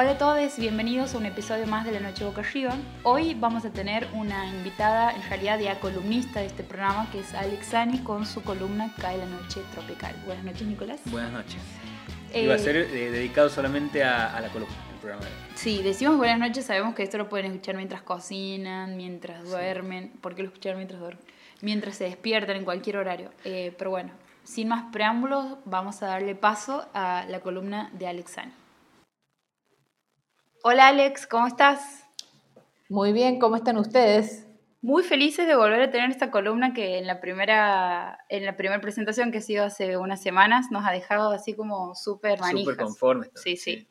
[0.00, 2.74] Hola a todos, bienvenidos a un episodio más de La Noche Boca Arriba.
[3.02, 7.34] Hoy vamos a tener una invitada, en realidad ya columnista de este programa, que es
[7.34, 10.14] Alexani con su columna Cae la Noche Tropical.
[10.24, 11.00] Buenas noches, Nicolás.
[11.04, 11.60] Buenas noches.
[12.34, 15.26] Iba a ser eh, dedicado solamente a, la columna, el programa.
[15.54, 20.12] Sí, decimos buenas noches, sabemos que esto lo pueden escuchar mientras cocinan, mientras duermen.
[20.22, 21.22] ¿Por qué lo escuchan mientras duermen?
[21.60, 23.32] Mientras se despiertan en cualquier horario.
[23.44, 24.12] Eh, pero bueno,
[24.44, 28.59] sin más preámbulos, vamos a darle paso a la columna de Alexani.
[30.62, 32.04] Hola Alex, ¿cómo estás?
[32.90, 34.46] Muy bien, ¿cómo están ustedes?
[34.82, 38.78] Muy felices de volver a tener esta columna que en la primera, en la primera
[38.78, 42.74] presentación que ha sido hace unas semanas nos ha dejado así como súper manijas.
[42.74, 43.30] Súper conforme.
[43.36, 43.88] Sí, sí,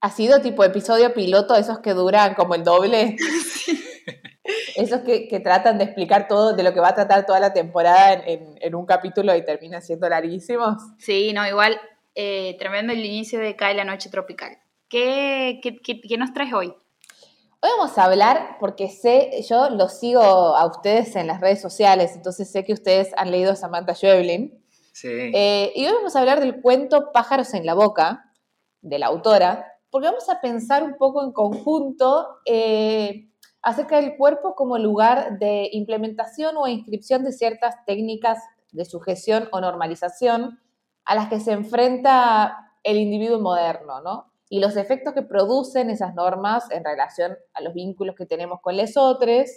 [0.00, 3.16] Ha sido tipo episodio piloto, esos que duran como el doble.
[4.76, 8.14] esos que, tratan de explicar todo de lo que va a tratar toda la temporada
[8.14, 10.82] en, un capítulo y termina siendo larguísimos.
[10.96, 11.78] Sí, no, igual
[12.14, 14.61] eh, tremendo el inicio de Cae la Noche Tropical.
[14.92, 16.66] ¿Qué, nos traes hoy?
[16.66, 22.12] Hoy vamos a hablar, porque sé, yo lo sigo a ustedes en las redes sociales,
[22.14, 24.62] entonces sé que ustedes han leído Samantha Schweblin.
[24.92, 25.08] Sí.
[25.08, 28.34] Eh, y hoy vamos a hablar del cuento Pájaros en la Boca,
[28.82, 33.30] de la autora, porque vamos a pensar un poco en conjunto eh,
[33.62, 38.40] acerca del cuerpo como lugar de implementación o inscripción de ciertas técnicas
[38.72, 40.60] de sujeción o normalización
[41.06, 44.31] a las que se enfrenta el individuo moderno, ¿no?
[44.52, 48.76] Y los efectos que producen esas normas en relación a los vínculos que tenemos con
[48.76, 49.48] los otros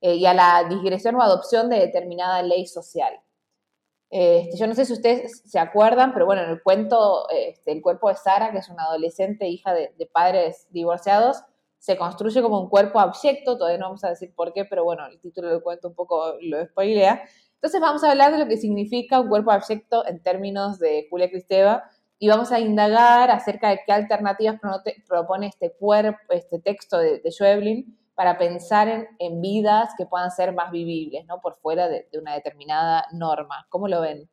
[0.00, 3.12] eh, y a la digresión o adopción de determinada ley social.
[4.08, 7.82] Este, yo no sé si ustedes se acuerdan, pero bueno, en el cuento, este, el
[7.82, 11.42] cuerpo de Sara, que es una adolescente hija de, padres divorciados,
[11.76, 15.04] se construye como un cuerpo abyecto, todavía no vamos a decir por qué, pero bueno,
[15.08, 17.22] el título del cuento un poco lo spoilea.
[17.56, 21.28] Entonces vamos a hablar de lo que significa un cuerpo abyecto en términos de Julia
[21.28, 21.84] Cristeva,
[22.18, 24.60] y vamos a indagar acerca de qué alternativas
[25.06, 27.30] propone este, cuerpo, este texto de, de
[28.18, 31.40] para pensar en, vidas que puedan ser más vivibles, ¿no?
[31.40, 33.66] Por fuera de, una determinada norma.
[33.68, 34.28] ¿Cómo lo ven?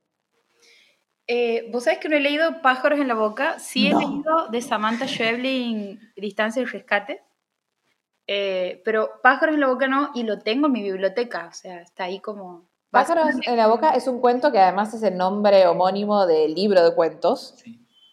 [1.27, 4.61] Eh, Vos sabés que no he leído Pájaros en la Boca, sí he leído de
[4.61, 7.21] Samantha Schweblin Distancia y Rescate,
[8.25, 11.81] eh, pero Pájaros en la Boca no, y lo tengo en mi biblioteca, o sea,
[11.81, 15.67] está ahí como Pájaros en la boca es un cuento que además es el nombre
[15.67, 17.55] homónimo del libro de cuentos.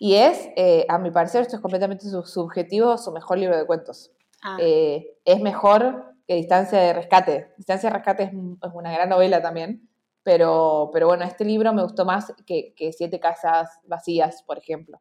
[0.00, 4.10] Y es, eh, a mi parecer, esto es completamente subjetivo, su mejor libro de cuentos.
[4.42, 4.56] Ah.
[4.60, 7.53] Eh, es mejor que Distancia de Rescate.
[7.56, 8.31] Distancia de Rescate es,
[8.75, 9.88] una gran novela también,
[10.25, 15.00] pero, pero bueno, este libro me gustó más que, Siete Casas Vacías, por ejemplo.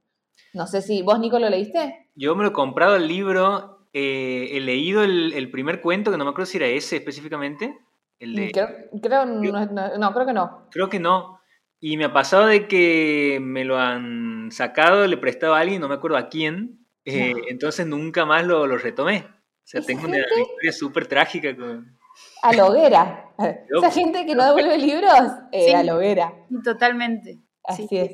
[0.54, 2.12] No sé si vos, Nico, lo leíste.
[2.14, 6.18] Yo me lo he comprado el libro, eh, he leído el, el, primer cuento, que
[6.18, 7.80] no me acuerdo si era ese específicamente,
[8.22, 10.68] Creo, no, creo que no.
[10.70, 11.40] Creo que no.
[11.80, 15.88] Y me ha pasado de que me lo han sacado, le prestado a alguien, no
[15.88, 19.26] me acuerdo a quién, eh, entonces nunca más lo, lo, retomé.
[19.28, 21.98] O sea, tengo una historia súper trágica con...
[22.44, 23.34] A la hoguera.
[23.76, 25.12] Esa gente que no devuelve libros,
[25.52, 26.32] eh, a la hoguera.
[26.64, 27.40] Totalmente.
[27.64, 28.12] Así es.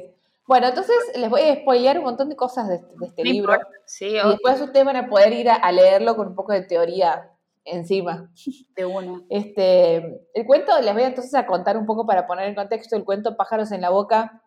[0.47, 3.59] Bueno, entonces les voy a spoilear un montón de cosas de, este libro.
[3.85, 7.36] Sí, y después ustedes van a poder ir a leerlo con un poco de teoría
[7.67, 8.31] encima.
[8.75, 9.25] De uno.
[9.29, 9.97] Este,
[10.33, 13.37] el cuento, les voy entonces a contar un poco para poner en contexto, el cuento
[13.37, 14.41] Pájaros en la Boca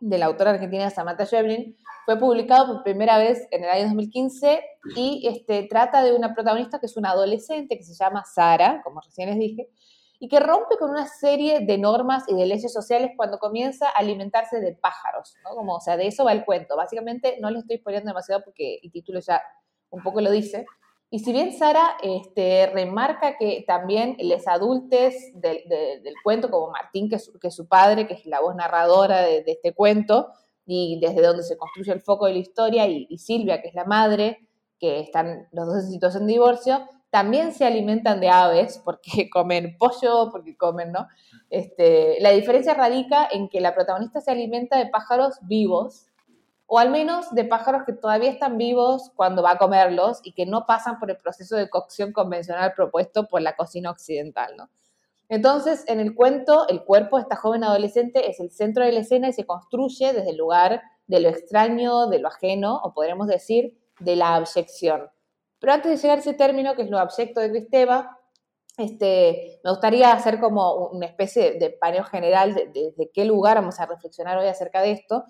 [0.00, 4.62] de la autora argentina Samantha Schweblin fue publicado por primera vez en el año 2015
[4.96, 9.00] y este, trata de una protagonista que es una adolescente que se llama Sara, como
[9.00, 9.70] recién les dije,
[10.18, 13.98] y que rompe con una serie de normas y de leyes sociales cuando comienza a
[13.98, 15.56] alimentarse de pájaros, ¿no?
[15.56, 16.76] Como, o sea, de eso va el cuento.
[16.76, 19.42] Básicamente, no le estoy poniendo demasiado porque el título ya
[19.90, 20.66] un poco lo dice,
[21.14, 25.62] y si bien Sara este, remarca que también les adultes del,
[26.24, 30.32] cuento, como Martín, que es, su padre, que es la voz narradora de, este cuento,
[30.66, 33.84] y desde donde se construye el foco de la historia, y, Silvia, que es la
[33.84, 34.48] madre,
[34.80, 39.76] que están los dos en situación de divorcio, también se alimentan de aves, porque comen
[39.78, 41.06] pollo, porque comen, ¿no?
[41.48, 46.08] Este, la diferencia radica en que la protagonista se alimenta de pájaros vivos,
[46.74, 50.44] o al menos de pájaros que todavía están vivos cuando va a comerlos y que
[50.44, 54.68] no pasan por el proceso de cocción convencional propuesto por la cocina occidental, ¿no?
[55.28, 58.98] Entonces, en el cuento, el cuerpo de esta joven adolescente es el centro de la
[58.98, 63.28] escena y se construye desde el lugar de lo extraño, de lo ajeno, o podremos
[63.28, 65.08] decir, de la abyección.
[65.60, 68.18] Pero antes de llegar a ese término, que es lo abyecto de Cristeva,
[68.78, 73.78] este, me gustaría hacer como una especie de paneo general de, de qué lugar vamos
[73.78, 75.24] a reflexionar hoy acerca de esto,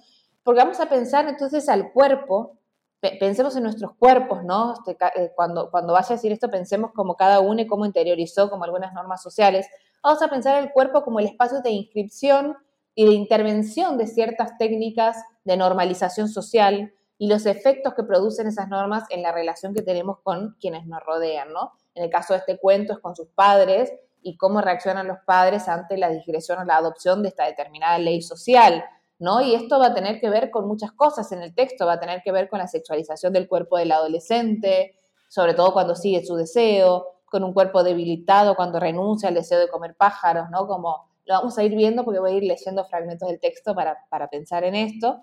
[0.44, 2.58] porque vamos a pensar entonces al cuerpo,
[3.00, 4.74] pensemos en nuestros cuerpos, ¿no?
[4.74, 8.48] Este, eh, cuando, cuando vaya a decir esto, pensemos como cada uno y cómo interiorizó
[8.48, 9.66] como algunas normas sociales.
[10.02, 12.56] Vamos a pensar el cuerpo como el espacio de inscripción
[12.94, 18.68] y de intervención de ciertas técnicas de normalización social y los efectos que producen esas
[18.68, 21.72] normas en la relación que tenemos con quienes nos rodean, ¿no?
[21.94, 23.92] En el caso de este cuento es con sus padres
[24.22, 28.20] y cómo reaccionan los padres ante la digresión o la adopción de esta determinada ley
[28.22, 28.84] social,
[29.24, 29.40] ¿no?
[29.40, 32.00] Y esto va a tener que ver con muchas cosas en el texto, va a
[32.00, 36.36] tener que ver con la sexualización del cuerpo del adolescente, sobre todo cuando sigue su
[36.36, 40.68] deseo, con un cuerpo debilitado cuando renuncia al deseo de comer pájaros, ¿no?
[40.68, 44.28] Como lo vamos a ir viendo porque voy a ir leyendo fragmentos del texto para,
[44.30, 45.18] pensar en esto.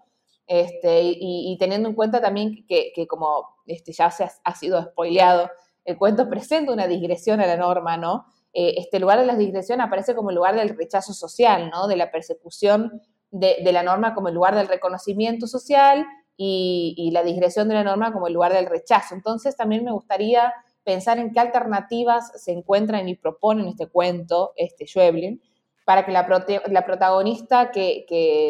[0.47, 5.49] Este, y, teniendo en cuenta también que, como este, ya se ha, sido spoileado,
[5.85, 8.25] el cuento presenta una digresión a la norma, ¿no?
[8.51, 11.87] Eh, este lugar de la digresión aparece como el lugar del rechazo social, ¿no?
[11.87, 13.01] De la persecución
[13.31, 16.05] de, la norma como el lugar del reconocimiento social
[16.37, 19.15] y, la digresión de la norma como el lugar del rechazo.
[19.15, 24.85] Entonces también me gustaría pensar en qué alternativas se encuentran y proponen este cuento, este
[24.85, 25.41] Schweblin,
[25.85, 26.27] para que la,
[26.67, 28.05] la protagonista que,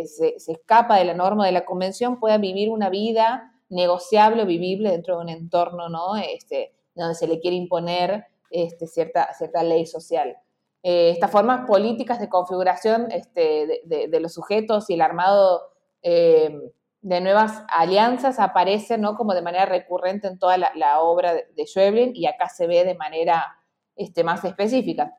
[0.07, 4.92] se, escapa de la norma de la convención pueda vivir una vida negociable o vivible
[4.92, 6.18] dentro de un entorno ¿no?
[6.18, 10.38] este, donde se le quiere imponer este, cierta, cierta ley social.
[10.83, 15.62] Eh, estas formas políticas de configuración este, de, los sujetos y el armado
[16.01, 16.60] eh,
[17.01, 19.16] de nuevas alianzas aparece ¿no?
[19.16, 22.95] como de manera recurrente en toda la, obra de, de, y acá se ve de
[22.95, 23.45] manera
[23.95, 25.18] este, más específica.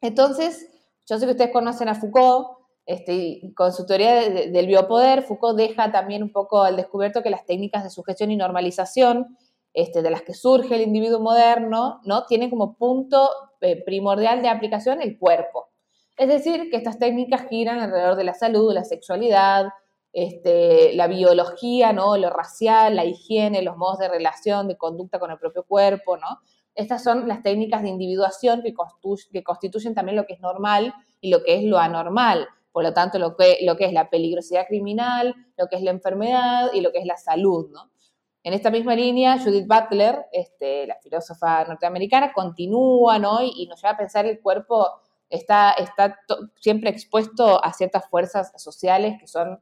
[0.00, 0.66] Entonces,
[1.06, 2.48] yo sé que ustedes conocen a Foucault,
[2.86, 7.44] este, con su teoría del biopoder, Foucault deja también un poco al descubierto que las
[7.44, 9.36] técnicas de sujeción y normalización
[9.74, 12.24] este, de las que surge el individuo moderno, ¿no?
[12.26, 13.28] tienen como punto
[13.74, 15.70] primordial de aplicación el cuerpo.
[16.16, 19.66] Es decir, que estas técnicas giran alrededor de la salud, la sexualidad,
[20.12, 22.16] este, la biología, ¿no?
[22.16, 26.40] lo racial, la higiene, los modos de relación, de conducta con el propio cuerpo, ¿no?
[26.74, 28.74] Estas son las técnicas de individuación que,
[29.32, 32.46] que constituyen también lo que es normal y lo que es lo anormal.
[32.70, 35.90] Por lo tanto, lo que, lo que es la peligrosidad criminal, lo que es la
[35.90, 37.90] enfermedad y lo que es la salud, ¿no?
[38.46, 43.42] En esta misma línea, Judith Butler, este, la filósofa norteamericana, continúa ¿no?
[43.42, 44.86] y, nos lleva a pensar el cuerpo
[45.28, 46.20] está, está
[46.54, 49.58] siempre expuesto a ciertas fuerzas sociales que son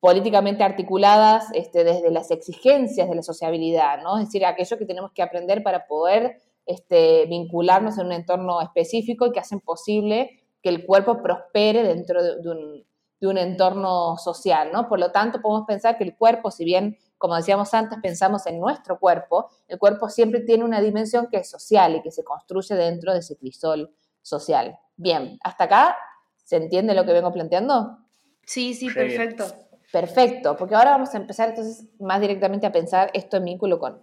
[0.00, 4.18] políticamente articuladas este, desde las exigencias de la sociabilidad, ¿no?
[4.18, 9.26] Es decir, aquello que tenemos que aprender para poder este, vincularnos en un entorno específico
[9.26, 12.84] y que hacen posible que el cuerpo prospere dentro de, un,
[13.20, 14.88] de, un, entorno social, ¿no?
[14.88, 18.60] Por lo tanto, podemos pensar que el cuerpo, si bien, como decíamos antes, pensamos en
[18.60, 22.74] nuestro cuerpo, el cuerpo siempre tiene una dimensión que es social y que se construye
[22.74, 24.78] dentro de ese crisol social.
[24.96, 25.96] Bien, ¿hasta acá
[26.44, 27.98] se entiende lo que vengo planteando?
[28.44, 29.44] Sí, sí, perfecto.
[29.92, 34.02] Perfecto, porque ahora vamos a empezar entonces más directamente a pensar esto en vínculo con,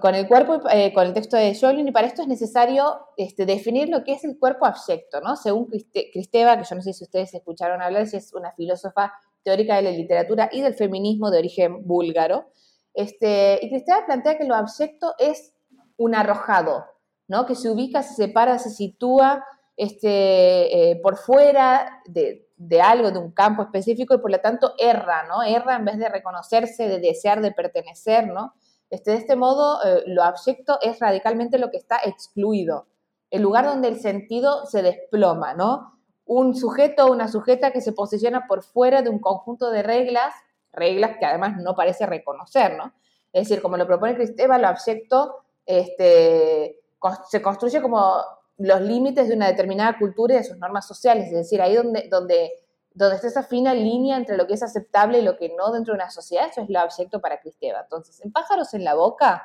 [0.00, 3.46] con, el cuerpo, eh, con el texto de Jolin, y para esto es necesario este,
[3.46, 5.36] definir lo que es el cuerpo abyecto, ¿no?
[5.36, 9.76] Según Cristeva, que yo no sé si ustedes escucharon hablar, si es una filósofa teórica
[9.76, 12.46] de la literatura y del feminismo de origen búlgaro,
[12.94, 15.54] este, y Cristeva plantea que lo abyecto es
[15.96, 16.84] un arrojado,
[17.28, 17.46] ¿no?
[17.46, 19.44] Que se ubica, se separa, se sitúa
[19.76, 24.74] este, eh, por fuera de, de algo, de un campo específico y por lo tanto
[24.78, 25.42] erra, ¿no?
[25.42, 28.54] Erra en vez de reconocerse, de desear, de pertenecer, ¿no?
[28.90, 32.88] Este, de este modo, eh, lo abyecto es radicalmente lo que está excluido,
[33.30, 35.98] el lugar donde el sentido se desploma, ¿no?
[36.24, 40.34] Un sujeto o una sujeta que se posiciona por fuera de un conjunto de reglas,
[40.72, 42.92] reglas que además no parece reconocer, ¿no?
[43.32, 46.80] Es decir, como lo propone Cristeva, lo abyecto este,
[47.28, 48.22] se construye como
[48.58, 52.08] los límites de una determinada cultura y de sus normas sociales, es decir, ahí donde,
[52.08, 52.52] donde,
[52.92, 55.94] donde está esa fina línea entre lo que es aceptable y lo que no dentro
[55.94, 57.80] de una sociedad, eso es lo abyecto para Cristeva.
[57.80, 59.42] Entonces, en Pájaros en la Boca,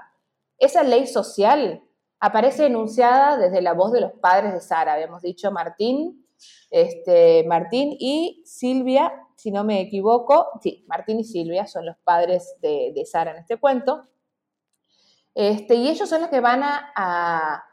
[0.58, 1.82] esa ley social
[2.20, 6.27] aparece enunciada desde la voz de los padres de Sara, habíamos dicho Martín,
[6.70, 12.56] este, Martín y Silvia, si no me equivoco, sí, Martín y Silvia son los padres
[12.62, 14.02] de, de Sara en este cuento,
[15.34, 17.64] este, y ellos son los que van a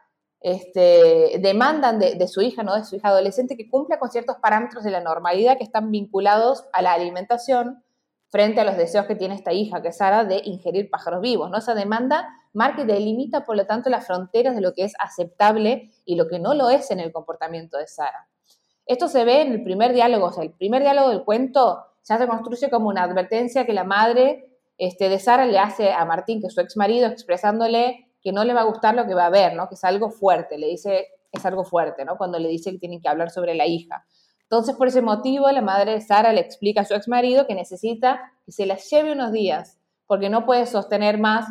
[0.45, 2.75] este, demandan de, su hija, ¿no?
[2.75, 6.65] de su hija adolescente, que cumpla con ciertos parámetros de la normalidad que están vinculados
[6.71, 7.83] a la alimentación
[8.29, 11.49] frente a los deseos que tiene esta hija, que es Sara, de ingerir pájaros vivos.
[11.49, 11.57] ¿no?
[11.57, 15.89] Esa demanda marca y delimita, por lo tanto, las fronteras de lo que es aceptable
[16.05, 18.29] y lo que no lo es en el comportamiento de Sara.
[18.85, 22.17] Esto se ve en el primer diálogo, o sea, el primer diálogo del cuento ya
[22.17, 26.39] se construye como una advertencia que la madre este, de Sara le hace a Martín,
[26.39, 29.25] que es su ex marido, expresándole que no le va a gustar lo que va
[29.25, 29.67] a ver, ¿no?
[29.67, 32.17] Que es algo fuerte, le dice, es algo fuerte, ¿no?
[32.17, 34.05] Cuando le dice que tienen que hablar sobre la hija.
[34.43, 37.55] Entonces, por ese motivo, la madre de Sara le explica a su ex marido que
[37.55, 41.47] necesita que se la lleve unos días, porque no puede sostener más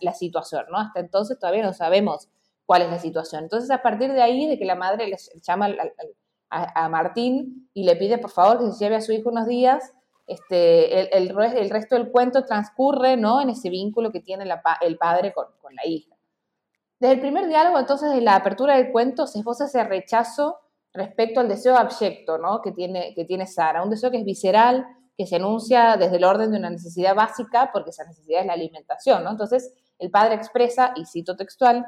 [0.00, 0.78] la situación, ¿no?
[0.78, 2.28] Hasta entonces todavía no sabemos
[2.66, 3.44] cuál es la situación.
[3.44, 5.68] Entonces, a partir de ahí, de que la madre le llama
[6.52, 9.92] a, Martín y le pide, por favor, que se lleve a su hijo unos días,
[10.26, 13.40] este, el, el, resto del cuento transcurre ¿no?
[13.40, 14.44] en ese vínculo que tiene
[14.82, 16.14] el padre con, con, la hija.
[17.00, 20.58] Desde el primer diálogo, entonces, de la apertura del cuento, se esboza ese rechazo
[20.92, 22.60] respecto al deseo abyecto ¿no?
[22.60, 26.24] que, tiene, que tiene Sara, un deseo que es visceral, que se enuncia desde el
[26.24, 29.24] orden de una necesidad básica, porque esa necesidad es la alimentación.
[29.24, 29.30] ¿no?
[29.30, 31.86] Entonces, el padre expresa, y cito textual,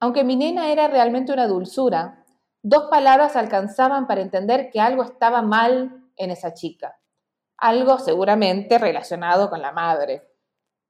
[0.00, 2.19] aunque mi nena era realmente una dulzura,
[2.62, 6.98] dos palabras alcanzaban para entender que algo estaba mal en esa chica.
[7.56, 10.28] Algo seguramente relacionado con la madre.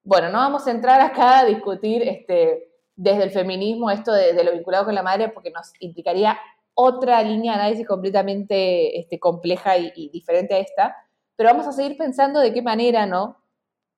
[0.03, 4.53] Bueno, no vamos a entrar acá a discutir este, desde el feminismo esto de, lo
[4.53, 6.39] vinculado con la madre porque nos implicaría
[6.75, 10.97] otra línea de análisis completamente este, compleja y, diferente a esta,
[11.37, 13.43] pero vamos a seguir pensando de qué manera, ¿no?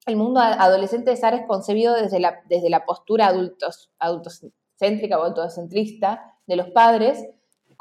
[0.06, 5.24] El mundo adolescente de Sara es concebido desde la, desde la postura adultos, adultocéntrica o
[5.24, 7.24] autocentrista de los padres,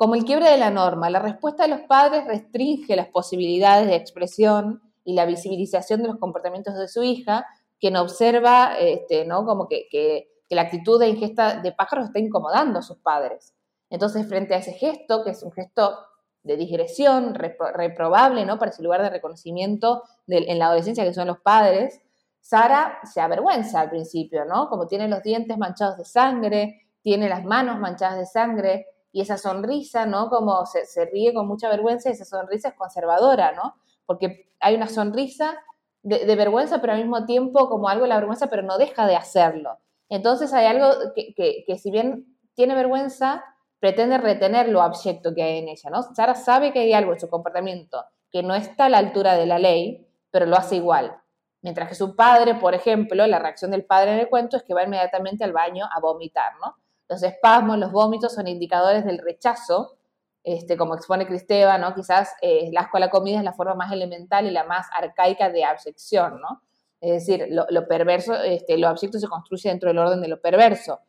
[0.01, 1.12] como el quiebre de la norma.
[1.12, 6.17] La respuesta de los padres restringe las posibilidades de expresión y la visibilización de los
[6.17, 7.46] comportamientos de su hija,
[7.79, 9.46] quien observa este, ¿no?
[9.46, 13.53] como que, la actitud de ingesta de pájaros está incomodando a sus padres.
[13.91, 15.96] Entonces, frente a ese gesto, que es un gesto
[16.41, 18.58] de digresión, reprobable, ¿no?
[18.58, 22.01] Para ese lugar de reconocimiento en la adolescencia que son los padres,
[22.39, 24.67] Sara se avergüenza al principio, ¿no?
[24.67, 29.38] Como tiene los dientes manchados de sangre, tiene las manos manchadas de sangre, y esa
[29.38, 30.30] sonrisa, ¿no?
[30.30, 33.75] Como se, ríe con mucha vergüenza y esa sonrisa es conservadora, ¿no?
[34.06, 35.58] Porque hay una sonrisa
[36.03, 39.15] de, vergüenza, pero al mismo tiempo como algo de la vergüenza, pero no deja de
[39.15, 39.77] hacerlo.
[40.10, 41.34] Entonces hay algo que,
[41.65, 43.44] que si bien tiene vergüenza,
[43.80, 46.03] pretende retener lo abyecto que hay en ella, ¿no?
[46.03, 49.46] Sara sabe que hay algo en su comportamiento que no está a la altura de
[49.46, 51.18] la ley, pero lo hace igual.
[51.62, 54.74] Mientras que su padre, por ejemplo, la reacción del padre en el cuento es que
[54.74, 56.75] va inmediatamente al baño a vomitar, ¿no?
[57.12, 59.98] Los espasmos, los vómitos son indicadores del rechazo,
[60.46, 61.94] este, como expone Cristeva, ¿no?
[61.94, 65.50] Quizás eh, el a la comida es la forma más elemental y la más arcaica
[65.50, 66.62] de abyección, ¿no?
[67.01, 71.01] Es decir, lo, perverso, este, lo abyecto se construye dentro del orden de lo perverso.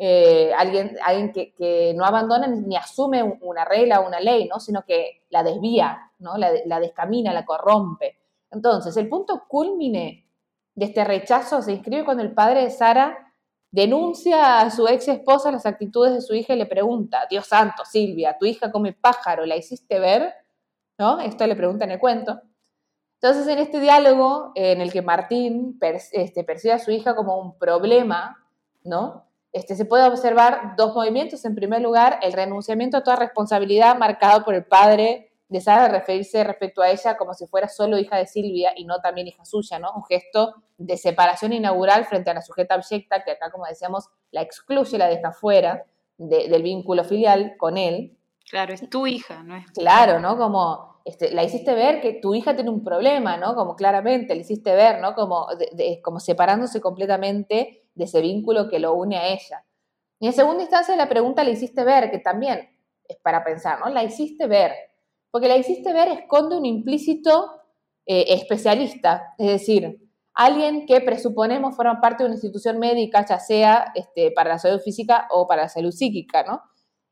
[0.00, 4.60] Eh, alguien, alguien que, no abandona ni asume una regla o una ley, ¿no?
[4.60, 6.36] sino que la desvía, ¿no?
[6.36, 8.16] la, descamina, la corrompe.
[8.52, 10.24] Entonces, el punto culmine
[10.76, 13.27] de este rechazo se inscribe cuando el padre de Sara
[13.70, 17.84] denuncia a su ex esposa las actitudes de su hija y le pregunta, Dios santo,
[17.84, 20.32] Silvia, tu hija come pájaro, ¿la hiciste ver?
[20.98, 21.20] ¿No?
[21.20, 22.40] Esto le pregunta en el cuento.
[23.20, 25.78] Entonces, en este diálogo en el que Martín
[26.12, 28.36] este, percibe a su hija como un problema,
[28.84, 29.24] ¿no?
[29.52, 31.44] Este, se puede observar dos movimientos.
[31.44, 36.44] En primer lugar, el renunciamiento a toda responsabilidad marcado por el padre de Sara referirse
[36.44, 39.78] respecto a ella como si fuera solo hija de Silvia y no también hija suya,
[39.78, 39.92] ¿no?
[39.94, 44.42] Un gesto de separación inaugural frente a la sujeta abyecta que acá, como decíamos, la
[44.42, 45.84] excluye, la deja fuera
[46.18, 48.16] del vínculo filial con él.
[48.50, 49.70] Claro, es tu hija, ¿no es?
[49.72, 50.36] Claro, ¿no?
[50.36, 53.54] Como este, la hiciste ver que tu hija tiene un problema, ¿no?
[53.54, 55.14] Como claramente, le hiciste ver, ¿no?
[55.14, 55.46] Como,
[56.02, 59.64] como separándose completamente de ese vínculo que lo une a ella.
[60.20, 62.76] Y en segunda instancia la pregunta la hiciste ver, que también
[63.08, 63.88] es para pensar, ¿no?
[63.88, 64.72] La hiciste ver.
[65.38, 67.62] Porque la hiciste ver esconde un implícito
[68.06, 70.00] eh, especialista, es decir,
[70.34, 74.80] alguien que presuponemos forma parte de una institución médica, ya sea este, para la salud
[74.80, 76.44] física o para la salud psíquica.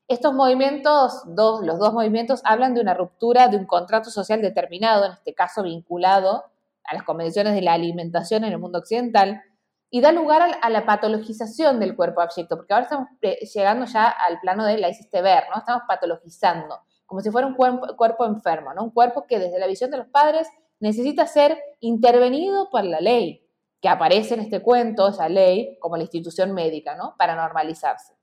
[0.08, 5.12] Estos movimientos, los dos movimientos, hablan de una ruptura de un contrato social determinado, en
[5.12, 6.42] este caso vinculado
[6.82, 9.40] a las convenciones de la alimentación en el mundo occidental,
[9.88, 14.08] y da lugar a, la patologización del cuerpo abyecto, porque ahora estamos eh, llegando ya
[14.08, 15.60] al plano de la hiciste ver, ¿no?
[15.60, 18.84] Estamos patologizando, como si fuera un cuerpo, enfermo, ¿no?
[18.84, 20.48] Un cuerpo que desde la visión de los padres
[20.80, 23.48] necesita ser intervenido por la ley,
[23.80, 27.14] que aparece en este cuento, esa ley, como la institución médica, ¿no?
[27.16, 28.14] Para normalizarse.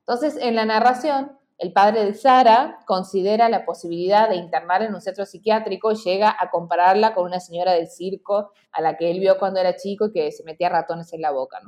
[0.00, 5.00] Entonces, en la narración, el padre de Sara considera la posibilidad de internarla en un
[5.00, 9.20] centro psiquiátrico y llega a compararla con una señora del circo a la que él
[9.20, 11.60] vio cuando era chico y que se metía ratones en la boca.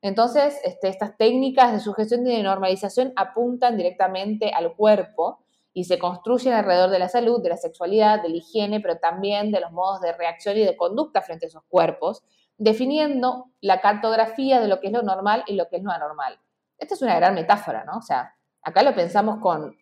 [0.00, 5.44] Entonces, este, estas técnicas de sugestión y de normalización apuntan directamente al cuerpo
[5.76, 9.52] y se construyen alrededor de la salud, de la sexualidad, de la higiene, pero también
[9.52, 12.24] de los modos de reacción y de conducta frente a esos cuerpos,
[12.56, 16.38] definiendo la cartografía de lo que es lo normal y lo que es lo anormal.
[16.78, 17.98] Esta es una gran metáfora, ¿no?
[17.98, 19.76] O sea, Acá lo pensamos con,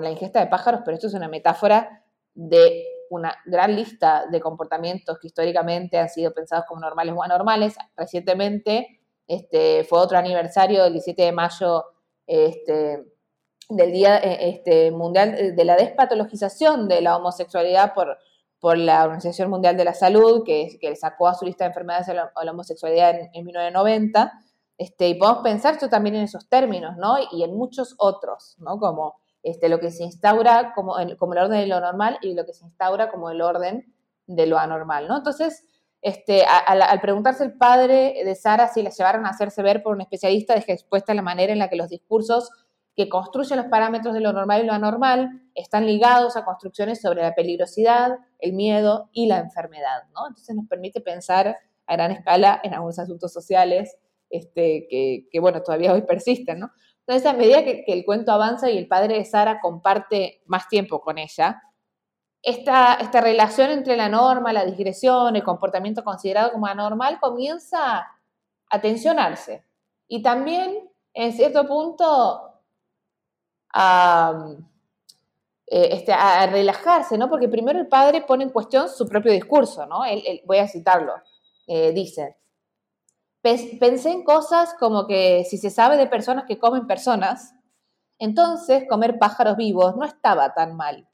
[0.00, 5.18] la ingesta de pájaros, pero esto es una metáfora de una gran lista de comportamientos
[5.18, 7.74] que históricamente han sido pensados como normales o anormales.
[7.96, 11.84] Recientemente este, fue otro aniversario, el 17 de mayo,
[12.28, 13.06] este,
[13.68, 18.18] del Día eh, este, Mundial de la Despatologización de la Homosexualidad por,
[18.60, 22.08] por la Organización Mundial de la Salud, que, que sacó a su lista de enfermedades
[22.08, 24.32] a la, homosexualidad en, en 1990.
[24.78, 27.16] Este, y podemos pensar también en esos términos, ¿no?
[27.32, 28.78] Y en muchos otros, ¿no?
[28.78, 32.34] Como este, lo que se instaura como el, como el orden de lo normal y
[32.34, 33.92] lo que se instaura como el orden
[34.26, 35.16] de lo anormal, ¿no?
[35.16, 35.64] Entonces,
[36.00, 40.00] este, al, preguntarse el padre de Sara si la llevaron a hacerse ver por un
[40.00, 42.50] especialista, deja expuesta la manera en la que los discursos
[42.98, 47.22] que construyen los parámetros de lo normal y lo anormal están ligados a construcciones sobre
[47.22, 50.26] la peligrosidad, el miedo y la enfermedad, ¿no?
[50.26, 53.96] Entonces nos permite pensar a gran escala en algunos asuntos sociales
[54.30, 54.88] este,
[55.30, 56.72] que, bueno, todavía hoy persisten, ¿no?
[57.06, 61.00] Entonces, a medida que, el cuento avanza y el padre de Sara comparte más tiempo
[61.00, 61.62] con ella,
[62.42, 68.08] esta, esta relación entre la norma, la digresión, el comportamiento considerado como anormal comienza
[68.68, 69.64] a tensionarse.
[70.08, 72.47] Y también, en cierto punto,
[73.72, 74.54] a,
[75.66, 77.28] eh, este, a relajarse, ¿no?
[77.28, 80.00] Porque primero el padre pone en cuestión su propio discurso, ¿no?
[80.46, 81.14] voy a citarlo.
[81.66, 82.38] Eh, dice,
[83.40, 87.54] Pensé en cosas como que si se sabe de personas que comen personas,
[88.18, 91.08] entonces comer pájaros vivos no estaba tan mal.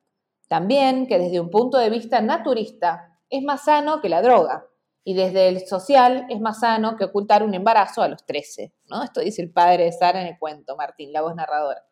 [0.49, 4.67] También que desde un punto de vista naturista es más sano que la droga.
[5.05, 8.73] Y desde el social es más sano que ocultar un embarazo a los 13.
[8.87, 9.03] ¿no?
[9.03, 11.83] Esto dice el padre de Sara en el cuento, Martín, la voz narradora.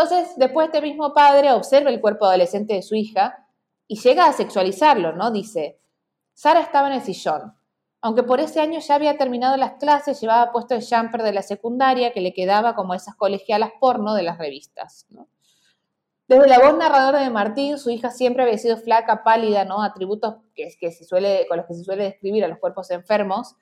[0.00, 3.48] Entonces, después este mismo padre observa el cuerpo adolescente de su hija
[3.88, 5.32] y llega a sexualizarlo, ¿no?
[5.32, 5.80] Dice,
[6.34, 7.52] Sara estaba en el sillón,
[8.00, 11.42] aunque por ese año ya había terminado las clases, llevaba puesto el jumper de la
[11.42, 15.08] secundaria que le quedaba como esas colegialas porno de las revistas.
[16.28, 19.82] Desde la voz narradora de Martín, su hija siempre había sido flaca, pálida, ¿no?
[19.82, 23.56] atributos que, que se suele, con los que se suele describir a los cuerpos enfermos,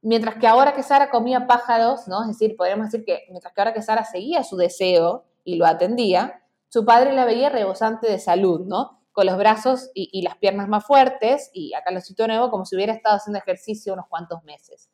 [0.00, 2.22] mientras que ahora que Sara comía pájaros, ¿no?
[2.22, 5.66] es decir, podríamos decir que mientras que ahora que Sara seguía su deseo y lo
[5.66, 9.04] atendía, su padre la veía rebosante de salud, ¿no?
[9.14, 12.74] con los brazos y, las piernas más fuertes, y acá lo cito nuevo, como si
[12.74, 14.90] hubiera estado haciendo ejercicio unos cuantos meses.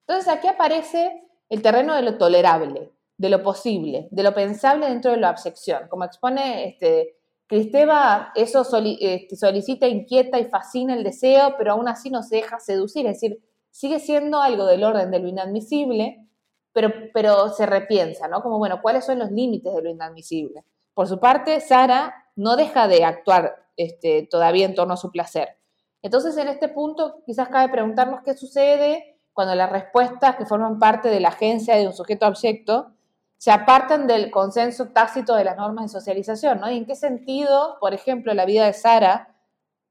[0.00, 5.12] Entonces aquí aparece el terreno de lo tolerable, de lo posible, de lo pensable dentro
[5.12, 5.86] de la absección.
[5.88, 12.10] Como expone este, Cristeva, eso este, solicita, inquieta y fascina el deseo, pero aún así
[12.10, 13.38] no se deja seducir, es decir,
[13.70, 16.28] sigue siendo algo del orden de lo inadmisible,
[16.72, 18.42] pero, pero se repiensa, ¿no?
[18.42, 20.64] Como, bueno, ¿cuáles son los límites de lo inadmisible?
[20.94, 25.58] Por su parte, Sara no deja de actuar este, todavía en torno a su placer.
[26.02, 31.08] Entonces, en este punto, quizás cabe preguntarnos qué sucede cuando las respuestas que forman parte
[31.08, 32.92] de la agencia de un sujeto objeto
[33.38, 36.70] se apartan del consenso tácito de las normas de socialización, ¿no?
[36.70, 39.34] ¿Y en qué sentido, por ejemplo, la vida de Sara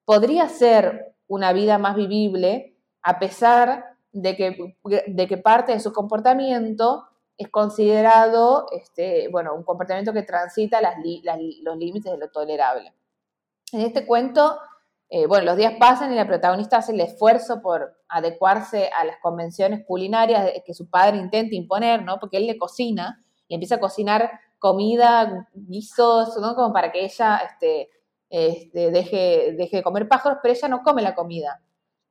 [0.05, 7.05] podría ser una vida más vivible a pesar de que, de parte de su comportamiento
[7.37, 12.93] es considerado este, bueno, un comportamiento que transita los límites de lo tolerable.
[13.71, 14.59] En este cuento,
[15.09, 19.17] eh, bueno, los días pasan y la protagonista hace el esfuerzo por adecuarse a las
[19.21, 22.19] convenciones culinarias que su padre intenta imponer, ¿no?
[22.19, 26.53] Porque él le cocina y empieza a cocinar comida, guisos, ¿no?
[26.53, 27.89] Como para que ella este,
[28.29, 31.61] este, deje, deje de comer pájaros, pero ella no come la comida.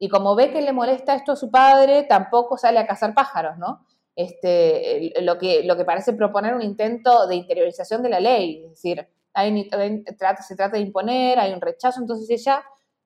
[0.01, 3.57] Y como ve que le molesta esto a su padre, tampoco sale a cazar pájaros,
[3.59, 3.85] ¿no?
[4.21, 8.71] este, lo, que, lo que parece proponer un intento de interiorización de la ley, es
[8.71, 12.63] decir, se trata de imponer, hay un rechazo, entonces ella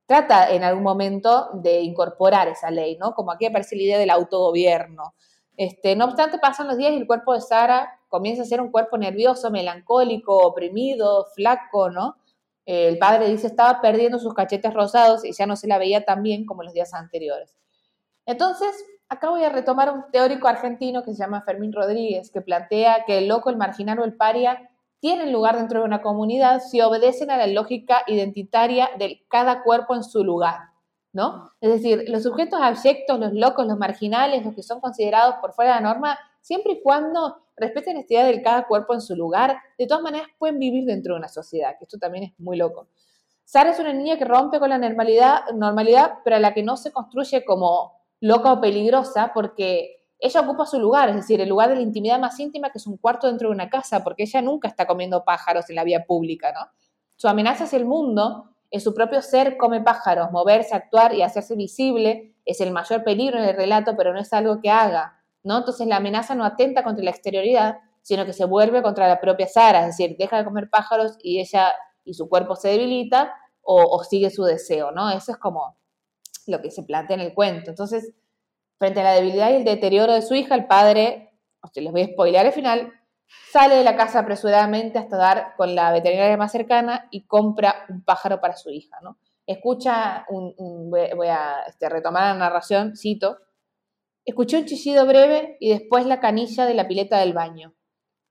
[0.07, 3.14] trata en algún momento de incorporar esa ley, ¿no?
[3.14, 5.14] Como aquí aparece la idea del autogobierno.
[5.57, 8.72] Este, no obstante, pasan los días y el cuerpo de Sara comienza a ser un
[8.72, 12.16] cuerpo nervioso, melancólico, oprimido, flaco, ¿no?
[12.66, 16.22] El padre dice estaba perdiendo sus cachetes rosados y ya no se la veía tan
[16.22, 17.57] bien como los días anteriores.
[18.27, 18.74] Entonces,
[19.09, 23.18] acá voy a retomar un teórico argentino que se llama Fermín Rodríguez, que plantea que
[23.18, 27.31] el loco, el marginal o el paria tienen lugar dentro de una comunidad si obedecen
[27.31, 30.70] a la lógica identitaria de cada cuerpo en su lugar,
[31.12, 31.50] ¿no?
[31.61, 35.74] Es decir, los sujetos abyectos, los locos, los marginales, los que son considerados por fuera
[35.74, 39.56] de la norma, siempre y cuando respeten esta idea de cada cuerpo en su lugar,
[39.78, 42.88] de todas maneras pueden vivir dentro de una sociedad, que esto también es muy loco.
[43.44, 46.76] Sara es una niña que rompe con la normalidad, normalidad, pero a la que no
[46.76, 51.68] se construye como loca o peligrosa porque ella ocupa su lugar, es decir, el lugar
[51.68, 54.40] de la intimidad más íntima que es un cuarto dentro de una casa, porque ella
[54.40, 56.70] nunca está comiendo pájaros en la vía pública, ¿no?
[57.16, 61.54] Su amenaza es el mundo, es su propio ser come pájaros, moverse, actuar y hacerse
[61.54, 65.59] visible es el mayor peligro en el relato, pero no es algo que haga, ¿no?
[65.59, 69.46] Entonces la amenaza no atenta contra la exterioridad, sino que se vuelve contra la propia
[69.46, 71.72] Sara, es decir, deja de comer pájaros y ella
[72.04, 75.11] y su cuerpo se debilita o, sigue su deseo, ¿no?
[75.11, 75.78] Eso es como
[76.46, 77.70] lo que se plantea en el cuento.
[77.70, 78.12] Entonces,
[78.78, 81.33] frente a la debilidad y el deterioro de su hija, el padre,
[81.74, 82.92] les voy a spoilear el final,
[83.50, 88.04] sale de la casa apresuradamente hasta dar con la veterinaria más cercana y compra un
[88.04, 89.16] pájaro para su hija, ¿no?
[89.46, 93.38] Escucha, un, voy a este, retomar la narración, cito,
[94.24, 97.74] escuché un chillido breve y después la canilla de la pileta del baño.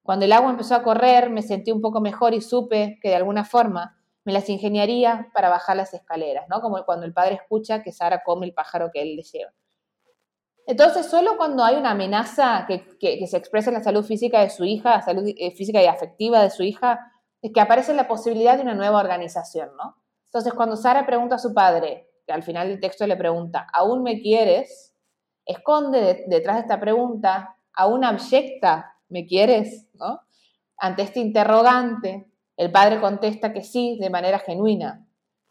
[0.03, 3.15] Cuando el agua empezó a correr, me sentí un poco mejor y supe que de
[3.15, 6.62] alguna forma me las ingeniaría para bajar las escaleras, ¿no?
[6.62, 9.51] Como cuando el padre escucha que Sara come el pájaro que él le lleva.
[10.65, 14.63] Entonces, solo cuando hay una amenaza que, se expresa en la salud física de su
[14.63, 18.63] hija, salud eh, física y afectiva de su hija, es que aparece la posibilidad de
[18.63, 19.97] una nueva organización, ¿no?
[20.27, 24.03] Entonces, cuando Sara pregunta a su padre, que al final del texto le pregunta, ¿aún
[24.03, 24.92] me quieres?
[25.45, 29.88] Esconde detrás de esta pregunta, ¿aún abyecta me quieres?
[29.93, 30.21] ¿no?
[30.77, 32.27] Ante este interrogante,
[32.58, 35.06] el padre contesta que sí, de manera genuina.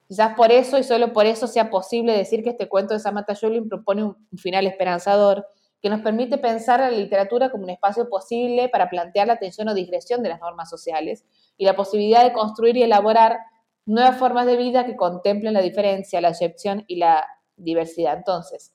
[0.09, 3.35] Quizás por eso y solo por eso sea posible decir que este cuento de Samantha
[3.35, 5.47] Joplin propone un final esperanzador,
[5.81, 9.69] que nos permite pensar a la literatura como un espacio posible para plantear la tensión
[9.69, 11.25] o digresión de las normas sociales
[11.57, 13.39] y la posibilidad de construir y elaborar
[13.85, 17.27] nuevas formas de vida que contemplen la diferencia, la excepción y la
[17.57, 18.17] diversidad.
[18.17, 18.73] Entonces,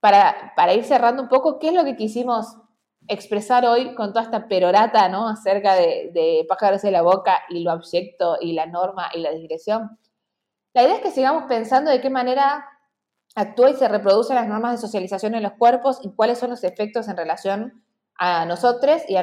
[0.00, 2.56] para, para ir cerrando un poco, ¿qué es lo que quisimos
[3.08, 5.28] expresar hoy con toda esta perorata, ¿no?
[5.28, 9.30] Acerca de, de pájaros de la boca y lo abyecto y la norma y la
[9.30, 9.98] digresión.
[10.74, 12.64] La idea es que sigamos pensando de qué manera
[13.34, 16.64] actúa y se reproducen las normas de socialización en los cuerpos y cuáles son los
[16.64, 17.84] efectos en relación
[18.18, 19.16] a nosotros y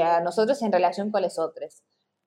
[0.00, 1.82] a, nosotros en relación con los otros.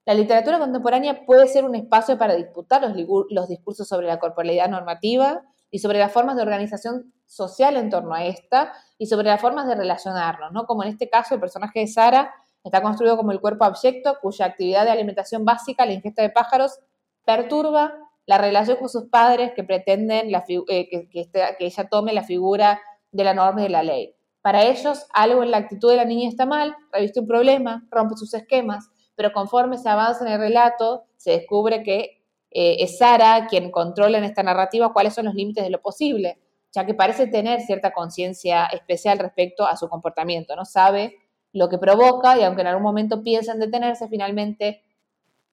[0.05, 2.95] La literatura contemporánea puede ser un espacio para disputar los,
[3.29, 8.13] los discursos sobre la corporalidad normativa y sobre las formas de organización social en torno
[8.13, 10.65] a esta y sobre las formas de relacionarnos, ¿no?
[10.65, 12.33] Como en este caso el personaje de Sara
[12.63, 16.79] está construido como el cuerpo abyecto cuya actividad de alimentación básica, la ingesta de pájaros,
[17.25, 17.93] perturba
[18.25, 23.33] la relación con sus padres que pretenden eh, que, ella tome la figura de la
[23.33, 24.15] norma y de la ley.
[24.41, 28.15] Para ellos, algo en la actitud de la niña está mal, reviste un problema, rompe
[28.15, 33.47] sus esquemas, pero conforme se avanza en el relato, se descubre que eh, es Sara
[33.47, 36.39] quien controla en esta narrativa cuáles son los límites de lo posible,
[36.75, 40.65] ya que parece tener cierta conciencia especial respecto a su comportamiento, ¿no?
[40.65, 41.15] Sabe
[41.53, 44.83] lo que provoca y aunque en algún momento piensa en detenerse, finalmente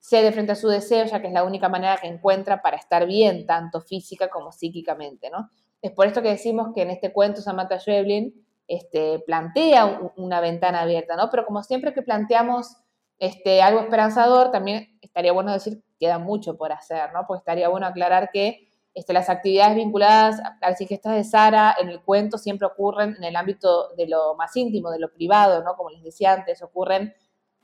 [0.00, 3.06] cede frente a su deseo, ya que es la única manera que encuentra para estar
[3.06, 5.48] bien, tanto física como psíquicamente, ¿no?
[5.80, 8.34] Es por esto que decimos que en este cuento Samantha Schweblin
[8.66, 11.30] este, plantea una ventana abierta, ¿no?
[11.30, 12.78] Pero como siempre que planteamos
[13.20, 17.20] este, algo esperanzador, también estaría bueno decir que queda mucho por hacer, ¿no?
[17.28, 21.88] Porque estaría bueno aclarar que este, las actividades vinculadas a las ingestas de Sara en
[21.88, 25.74] el cuento siempre ocurren en el ámbito de lo más íntimo, de lo privado, ¿no?
[25.76, 27.14] Como les decía antes, ocurren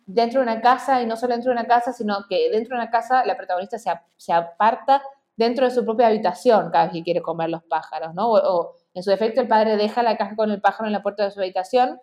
[0.06, 2.82] dentro de una casa y no solo dentro de una casa, sino que dentro de
[2.82, 5.02] una casa la protagonista se, se aparta
[5.36, 8.30] dentro de su propia habitación cada vez que quiere comer los pájaros, ¿no?
[8.30, 11.24] O, en su defecto el padre deja la caja con el pájaro en la puerta
[11.24, 12.00] de su habitación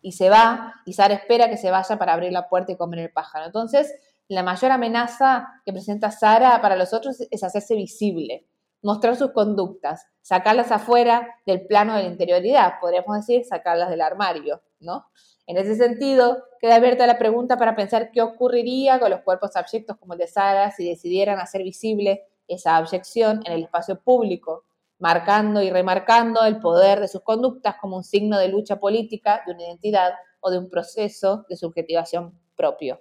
[0.00, 3.00] y se va y Sara espera que se vaya para abrir la puerta y comer
[3.00, 3.44] el pájaro.
[3.46, 3.94] Entonces,
[4.34, 8.46] la mayor amenaza que presenta Sara para los otros es hacerse visible,
[8.80, 14.62] mostrar sus conductas, sacarlas afuera del plano de la interioridad, podríamos decir, sacarlas del armario,
[14.78, 15.06] ¿no?
[15.48, 19.96] En ese sentido, queda abierta la pregunta para pensar qué ocurriría con los cuerpos abyectos
[19.96, 24.62] como el de Sara si decidieran hacer visible esa abyección en el espacio público,
[25.00, 29.54] marcando y remarcando el poder de sus conductas como un signo de lucha política, de
[29.54, 33.00] una identidad o de un proceso de subjetivación propio.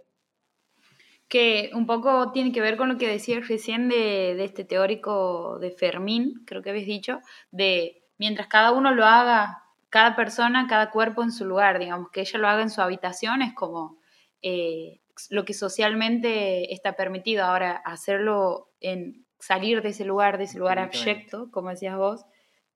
[1.30, 5.58] Que un poco tiene que ver con lo que decía recién de, de este teórico
[5.60, 10.92] de Fermín, creo que habéis dicho, de mientras cada uno lo haga cada persona, cada
[10.92, 13.98] cuerpo en su lugar, digamos, que ella lo haga en su habitación es como
[14.42, 17.44] eh, lo que socialmente está permitido.
[17.44, 22.26] Ahora, hacerlo en salir de ese lugar, de ese lugar abyecto, como decías vos,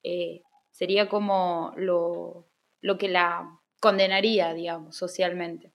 [0.02, 2.48] eh, sería como lo,
[2.82, 5.73] lo que la condenaría, digamos, socialmente.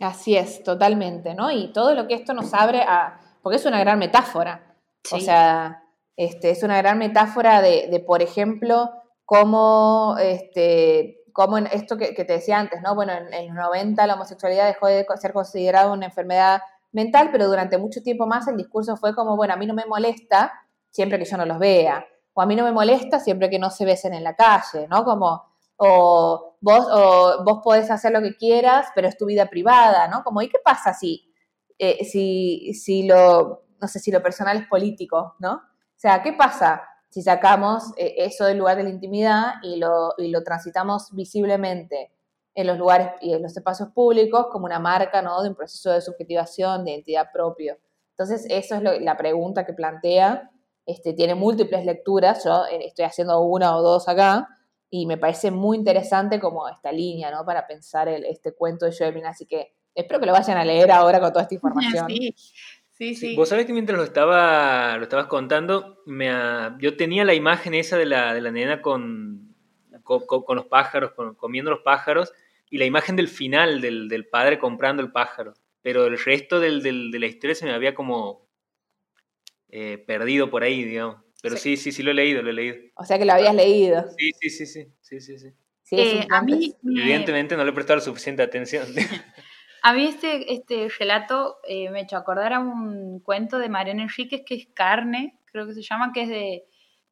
[0.00, 1.50] Así es, totalmente, ¿no?
[1.50, 4.76] Y todo lo que esto nos abre a, porque es una gran metáfora,
[5.12, 5.84] o sea,
[6.16, 8.90] este, es una gran metáfora de, de por ejemplo,
[9.24, 12.94] cómo, este, como en esto que, te decía antes, ¿no?
[12.94, 17.46] Bueno, en, en, los 90 la homosexualidad dejó de ser considerada una enfermedad mental, pero
[17.46, 20.52] durante mucho tiempo más el discurso fue como, bueno, a mí no me molesta
[20.90, 23.70] siempre que yo no los vea, o a mí no me molesta siempre que no
[23.70, 25.04] se besen en la calle, ¿no?
[25.04, 25.49] Como,
[25.82, 30.22] o vos, o vos podés hacer lo que quieras, pero es tu vida privada, ¿no?
[30.22, 31.32] Como, ¿y qué pasa si,
[31.78, 35.54] eh, si, si lo, no sé, si lo personal es político, ¿no?
[35.54, 40.12] O sea, ¿qué pasa si sacamos eh, eso del lugar de la intimidad y lo,
[40.18, 42.12] y lo transitamos visiblemente
[42.54, 45.42] en los lugares y en los espacios públicos como una marca ¿no?
[45.42, 47.78] de un proceso de subjetivación, de identidad propio.
[48.10, 50.50] Entonces, eso es la pregunta que plantea.
[50.84, 54.46] Este, tiene múltiples lecturas, yo eh, estoy haciendo una o dos acá,
[54.90, 57.44] y me parece muy interesante como esta línea, ¿no?
[57.44, 60.90] Para pensar el, este cuento de Joemin, así que espero que lo vayan a leer
[60.90, 62.06] ahora con toda esta información.
[62.08, 62.34] Sí,
[63.00, 63.34] Sí, sí.
[63.34, 66.28] Vos sabés que mientras lo, estaba, lo estabas contando, me,
[66.80, 69.54] yo tenía la imagen esa de la, de la nena con,
[70.02, 72.34] con, los pájaros, comiendo los pájaros,
[72.68, 75.54] y la imagen del final del, del padre comprando el pájaro.
[75.80, 78.46] Pero el resto del, del, de la historia se me había como
[79.70, 81.22] eh, perdido por ahí, digamos.
[81.42, 81.76] Pero sí.
[81.76, 82.76] sí, sí, lo he leído, lo he leído.
[82.96, 84.04] O sea que lo habías leído.
[84.18, 85.50] Sí, sí, sí, sí, sí, sí.
[85.82, 85.96] sí.
[85.96, 88.86] Eh, a mí Evidentemente no le he prestado suficiente atención.
[89.82, 94.02] a mí este, este relato eh, me ha hecho acordar a un cuento de Mariana
[94.02, 96.64] Enríquez que es Carne, creo que se llama, que es de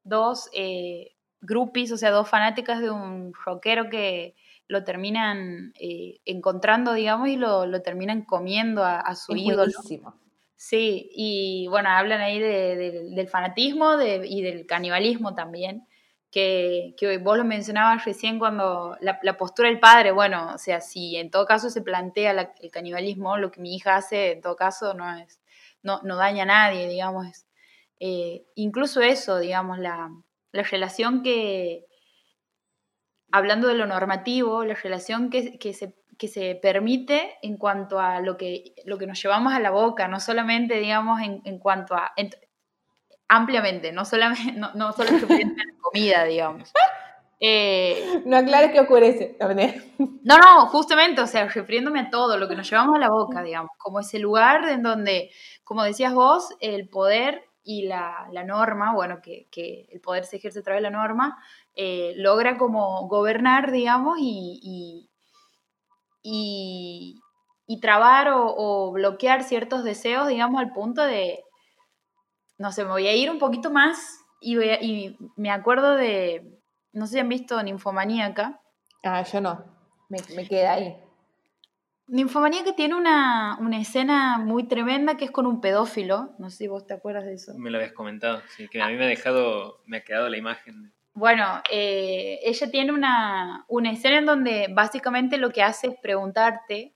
[0.05, 4.35] dos eh, groupies, o sea, dos fanáticas de un rockero que
[4.67, 9.73] lo terminan eh, encontrando, digamos, y lo, lo terminan comiendo a, su ídolo.
[10.61, 15.87] Sí, y bueno, hablan ahí del fanatismo y del canibalismo también,
[16.33, 21.17] que, que, vos lo mencionabas recién cuando la, postura del padre, bueno, o sea, si
[21.17, 24.95] en todo caso se plantea el canibalismo, lo que mi hija hace en todo caso
[24.95, 25.41] no es,
[25.85, 27.47] no, no daña a nadie, digamos,
[28.01, 30.11] eh, incluso eso, digamos, la,
[30.51, 31.87] la relación que,
[33.31, 38.21] hablando de lo normativo, la relación que, que, se, que, se, permite en cuanto a
[38.21, 41.95] lo que, lo que nos llevamos a la boca, no solamente, digamos, en, en cuanto
[41.95, 42.13] a...
[43.29, 46.73] ampliamente, no solamente, no, no solo en la comida, digamos.
[47.41, 49.37] Eh, no aclares qué ocurre
[50.25, 53.43] No, no, justamente, o sea, refiriéndome a todo, lo que nos llevamos a la boca,
[53.43, 55.31] digamos, como ese lugar en donde,
[55.63, 60.37] como decías vos, el poder y la, la norma, bueno, que, que, el poder se
[60.37, 61.39] ejerce a través de la norma,
[61.75, 65.08] eh, logra como gobernar, digamos, y, y,
[66.23, 67.21] y,
[67.81, 71.45] trabar o, bloquear ciertos deseos, digamos, al punto de,
[72.59, 76.59] no sé, me voy a ir un poquito más y, y me acuerdo de,
[76.93, 78.61] no sé si han visto Ninfomaníaca.
[79.05, 79.65] Ah, yo no,
[80.09, 80.97] me, me queda ahí.
[82.09, 86.35] Ninfomanía que tiene una, escena muy tremenda que es con un pedófilo.
[86.39, 87.53] No sé si vos te acuerdas de eso.
[87.59, 90.39] Me lo habías comentado, sí, que a mí me ha dejado, me ha quedado la
[90.39, 90.95] imagen.
[91.19, 96.95] Bueno, eh, ella tiene una, escena en donde básicamente lo que hace es preguntarte,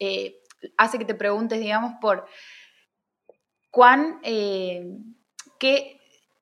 [0.00, 0.40] eh,
[0.76, 2.26] hace que te preguntes, digamos, por
[3.70, 4.84] cuán, eh,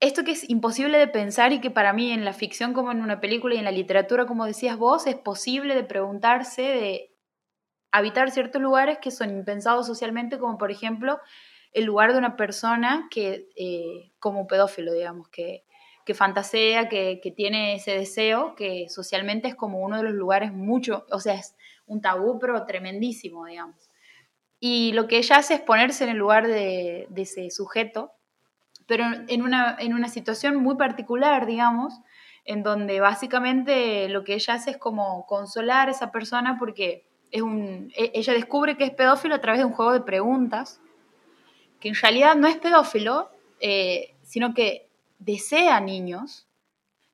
[0.00, 3.02] esto que es imposible de pensar y que para mí en la ficción como en
[3.02, 7.14] una película y en la literatura, como decías vos, es posible de preguntarse de
[7.92, 11.20] habitar ciertos lugares que son impensados socialmente, como por ejemplo
[11.74, 15.63] el lugar de una persona que, eh, como pedófilo, digamos, que,
[16.04, 21.06] que fantasea, que, tiene ese deseo, que socialmente es como uno de los lugares mucho,
[21.10, 23.90] o sea, es un tabú, pero tremendísimo, digamos.
[24.60, 28.12] Y lo que ella hace es ponerse en el lugar de, ese sujeto,
[28.86, 31.94] pero en una, en una situación muy particular, digamos,
[32.44, 37.90] en donde básicamente lo que ella hace es como consolar a esa persona porque un,
[37.96, 40.80] e, ella descubre que es pedófilo a través de un juego de preguntas,
[41.80, 44.88] que en realidad no es pedófilo, eh, sino que
[45.24, 46.46] desea niños,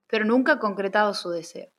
[0.07, 1.71] pero nunca ha concretado su deseo.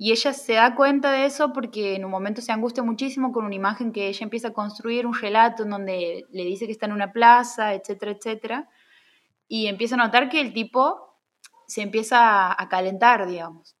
[0.00, 3.44] Y ella se da cuenta de eso porque en un momento se angustia muchísimo con
[3.44, 6.86] una imagen que ella empieza a construir, un relato en donde le dice que está
[6.86, 8.68] en una plaza, etcétera, etcétera.
[9.48, 11.16] Y empieza a notar que el tipo
[11.66, 13.76] se empieza a calentar, digamos.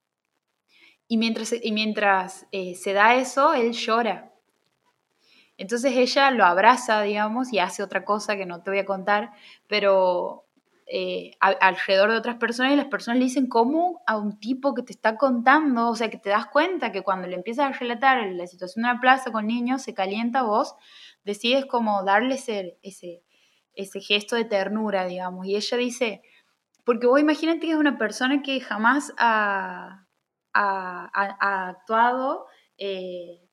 [1.06, 4.32] Y mientras, y mientras eh, se da eso, él llora.
[5.56, 9.32] Entonces ella lo abraza, digamos, y hace otra cosa que no te voy a contar,
[9.68, 10.47] pero
[10.90, 14.82] eh, alrededor de otras personas y las personas le dicen cómo a un tipo que
[14.82, 18.26] te está contando, o sea, que te das cuenta que cuando le empiezas a relatar
[18.26, 20.74] la situación de una plaza con niños, se calienta vos,
[21.24, 25.46] decides como darle ese, ese, gesto de ternura, digamos.
[25.46, 26.22] Y ella dice,
[26.84, 30.06] porque vos imagínate que es una persona que jamás ha
[30.54, 32.46] actuado,
[32.78, 33.46] eh,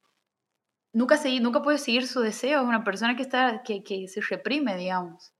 [0.93, 4.77] nunca, nunca puede seguir su deseo, es una persona que, está, que, que se reprime,
[4.77, 5.34] digamos.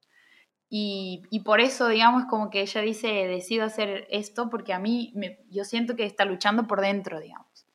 [0.77, 5.13] Y, y, por eso, digamos, como que ella dice, decido hacer esto porque a mí,
[5.15, 7.65] me, yo siento que está luchando por dentro, digamos.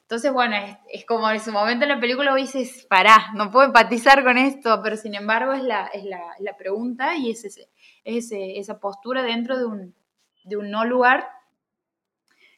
[0.00, 0.56] Entonces, bueno,
[0.90, 4.80] es, como en su momento en la película dices, pará, no puedo empatizar con esto,
[4.82, 7.70] pero sin embargo es la, es la, la pregunta y es, ese,
[8.02, 9.94] es ese, esa postura dentro de un,
[10.42, 11.28] de un no lugar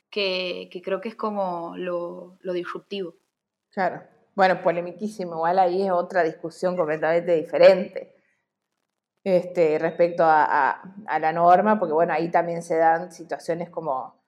[0.08, 3.16] que, creo que es como lo, disruptivo.
[3.70, 4.02] Claro.
[4.34, 5.34] Bueno, polemiquísimo.
[5.34, 8.13] Igual ahí es otra discusión completamente diferente
[9.24, 10.82] este, respecto a,
[11.20, 14.22] la norma, porque bueno, ahí también se dan situaciones como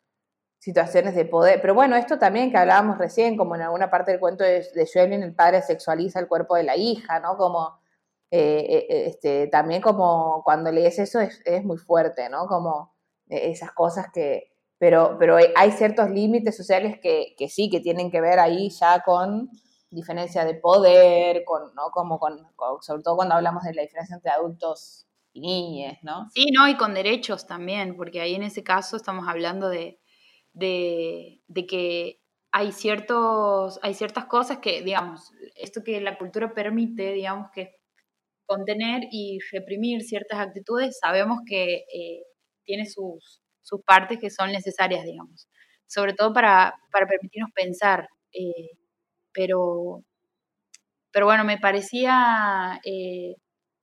[0.59, 1.61] situaciones de poder.
[1.61, 5.14] Pero bueno, esto también que hablábamos recién, como en alguna parte del cuento de, de
[5.14, 7.37] el padre sexualiza el cuerpo de la hija, ¿no?
[7.37, 7.78] Como
[8.30, 12.46] eh, eh, eh, este, también como cuando lees eso es, muy fuerte, ¿no?
[12.48, 12.92] Como
[13.28, 18.38] esas cosas que, pero, pero hay ciertos límites sociales que, sí, que tienen que ver
[18.38, 19.50] ahí ya con
[19.96, 21.90] diferencia de poder, con, ¿no?
[21.92, 22.38] Como con,
[22.82, 26.30] sobre todo cuando hablamos de la diferencia entre adultos y niñas, ¿no?
[26.35, 30.00] Sí, no, y con derechos también, porque ahí en ese caso estamos hablando de,
[30.52, 32.20] de, de que
[32.52, 37.76] hay, ciertos, hay ciertas cosas que, digamos, esto que la cultura permite, digamos, que
[38.46, 42.24] contener y reprimir ciertas actitudes, sabemos que eh,
[42.64, 45.48] tiene sus, sus partes que son necesarias, digamos,
[45.87, 48.09] sobre todo para, para permitirnos pensar.
[48.32, 48.70] eh,
[49.37, 50.03] pero,
[51.12, 53.35] pero bueno, me parecía eh,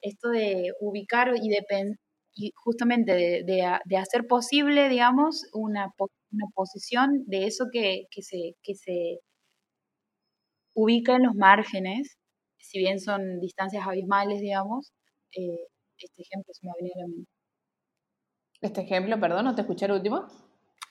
[0.01, 1.97] esto de ubicar y de pen-
[2.35, 5.87] y justamente de, de ha- de hacer posible, digamos, una,
[6.31, 9.19] una posición de eso que, que se, que se
[10.75, 12.17] ubica en los márgenes,
[12.59, 14.91] si bien son distancias abismales, digamos,
[15.35, 17.31] eh, este ejemplo se me ha venido a la mente.
[18.61, 20.27] Este ejemplo, perdón, ¿no te escuché el último?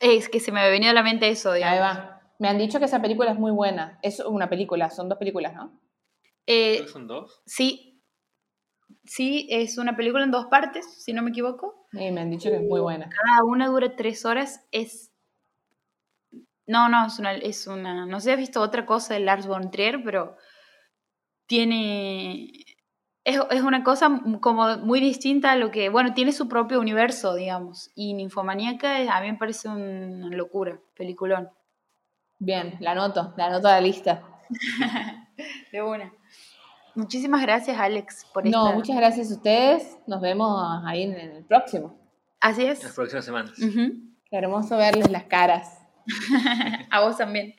[0.00, 1.74] Es que se me ha venido a la mente eso, digamos.
[1.74, 2.21] Ahí va.
[2.42, 4.00] Me han dicho que esa película es muy buena.
[4.02, 5.78] Es una película, son dos películas, ¿no?
[6.48, 7.40] Eh, son dos.
[7.46, 8.02] sí,
[9.04, 11.86] sí, es una película en dos partes, si no me equivoco.
[11.92, 13.08] Y me han dicho que es muy buena.
[13.10, 14.66] Cada una dura tres horas.
[14.72, 15.12] Es.
[16.66, 17.32] No, no, es una.
[17.32, 20.36] Es una no sé si has visto otra cosa de Lars von Trier, pero
[21.46, 22.50] tiene.
[23.22, 25.90] Es, es una cosa como muy distinta a lo que.
[25.90, 27.92] Bueno, tiene su propio universo, digamos.
[27.94, 31.48] Y Ninfomaníaca a mí me parece una locura, peliculón.
[32.44, 34.22] Bien, la anoto, la anoto a la lista.
[35.72, 36.12] De una.
[36.96, 39.96] Muchísimas gracias, Alex, por No, esta- muchas gracias a ustedes.
[40.08, 41.96] Nos vemos ahí en el próximo.
[42.40, 42.92] Así En las es.
[42.94, 43.52] próximas semanas.
[43.56, 45.78] Qué hermoso verles las caras.
[46.90, 47.54] A vos también.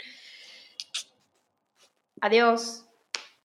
[2.21, 2.82] Adiós.